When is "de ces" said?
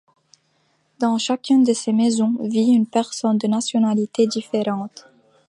1.63-1.93